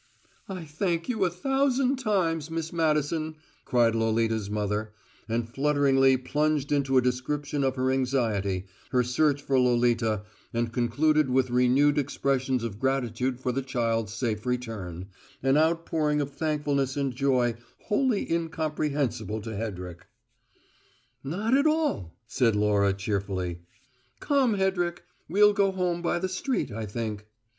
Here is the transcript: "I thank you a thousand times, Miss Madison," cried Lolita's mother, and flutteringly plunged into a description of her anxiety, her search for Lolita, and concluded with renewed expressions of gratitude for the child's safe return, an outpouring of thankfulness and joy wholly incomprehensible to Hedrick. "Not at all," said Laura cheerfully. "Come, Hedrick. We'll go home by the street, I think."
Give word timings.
"I 0.49 0.65
thank 0.65 1.09
you 1.09 1.25
a 1.25 1.29
thousand 1.29 1.97
times, 1.97 2.49
Miss 2.49 2.73
Madison," 2.73 3.35
cried 3.65 3.93
Lolita's 3.93 4.49
mother, 4.49 4.93
and 5.29 5.47
flutteringly 5.47 6.17
plunged 6.17 6.71
into 6.71 6.97
a 6.97 7.03
description 7.03 7.63
of 7.63 7.75
her 7.75 7.91
anxiety, 7.91 8.65
her 8.89 9.03
search 9.03 9.43
for 9.43 9.59
Lolita, 9.59 10.23
and 10.55 10.73
concluded 10.73 11.29
with 11.29 11.51
renewed 11.51 11.99
expressions 11.99 12.63
of 12.63 12.79
gratitude 12.79 13.39
for 13.39 13.51
the 13.51 13.61
child's 13.61 14.11
safe 14.11 14.43
return, 14.47 15.05
an 15.43 15.55
outpouring 15.55 16.19
of 16.19 16.31
thankfulness 16.31 16.97
and 16.97 17.13
joy 17.15 17.53
wholly 17.83 18.27
incomprehensible 18.33 19.39
to 19.41 19.55
Hedrick. 19.55 20.07
"Not 21.23 21.55
at 21.55 21.67
all," 21.67 22.15
said 22.25 22.55
Laura 22.55 22.91
cheerfully. 22.93 23.59
"Come, 24.19 24.55
Hedrick. 24.55 25.03
We'll 25.29 25.53
go 25.53 25.71
home 25.71 26.01
by 26.01 26.17
the 26.17 26.27
street, 26.27 26.71
I 26.71 26.87
think." 26.87 27.27